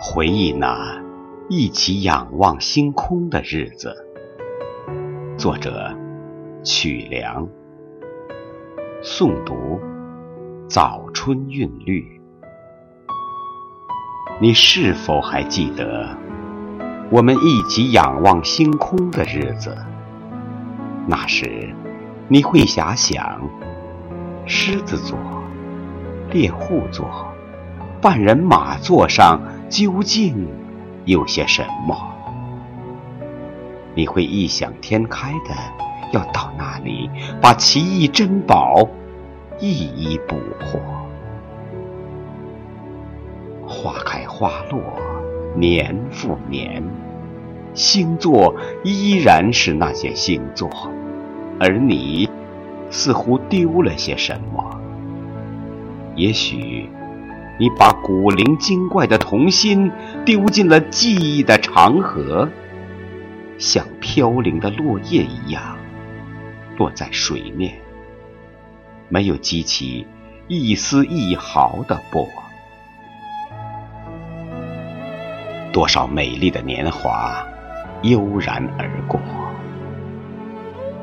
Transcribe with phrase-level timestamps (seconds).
[0.00, 1.02] 回忆那
[1.48, 3.94] 一起仰望星空的日子。
[5.36, 5.96] 作者：
[6.64, 7.48] 曲梁。
[9.02, 9.80] 诵读：
[10.68, 12.20] 早春韵律。
[14.40, 16.16] 你是否还记得
[17.10, 19.76] 我们一起仰望星空的日子？
[21.06, 21.74] 那时，
[22.28, 23.48] 你会遐想：
[24.46, 25.18] 狮子座、
[26.30, 27.26] 猎户座、
[28.02, 30.48] 半人马座上究竟
[31.04, 31.96] 有些什么？
[33.94, 35.54] 你会异想天开的
[36.12, 37.08] 要到那里，
[37.40, 38.88] 把奇异珍宝
[39.60, 40.80] 一一捕获。
[43.64, 44.80] 花开花落，
[45.54, 46.82] 年复年，
[47.72, 50.68] 星座依然是那些星座，
[51.60, 52.28] 而你
[52.90, 54.80] 似乎丢了些什么。
[56.16, 56.90] 也许
[57.62, 59.88] 你把古灵精怪的童心
[60.24, 62.48] 丢进了记忆的长河。
[63.56, 65.78] 像飘零的落叶一样
[66.76, 67.74] 落在水面，
[69.08, 70.04] 没有激起
[70.48, 72.28] 一丝一毫的波。
[75.72, 77.46] 多少美丽的年华
[78.02, 79.20] 悠然而过，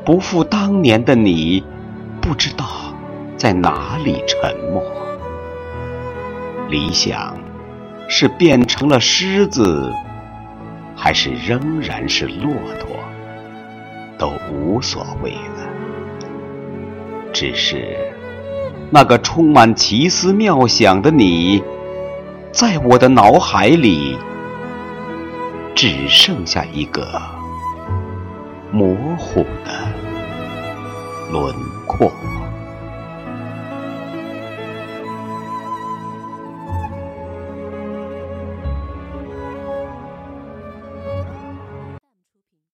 [0.03, 1.63] 不复当年的你，
[2.19, 2.65] 不知道
[3.37, 4.83] 在哪里沉默。
[6.69, 7.37] 理想
[8.07, 9.93] 是变成了狮子。
[11.01, 12.89] 还是仍然是骆驼，
[14.17, 15.69] 都无所谓了。
[17.31, 17.95] 只是
[18.91, 21.63] 那个充满奇思妙想的你，
[22.51, 24.17] 在我的脑海里，
[25.73, 27.07] 只剩下一个
[28.69, 29.71] 模糊的
[31.31, 31.55] 轮
[31.87, 32.11] 廓。